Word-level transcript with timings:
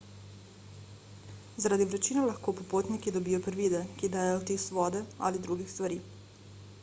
zaradi 1.65 1.85
vročine 1.91 2.23
lahko 2.29 2.55
popotniki 2.61 3.13
dobijo 3.17 3.41
privide 3.49 3.81
ki 3.99 4.11
dajejo 4.15 4.39
vtis 4.45 4.65
vode 4.79 5.03
ali 5.29 5.43
drugih 5.49 5.69
stvari 5.75 6.01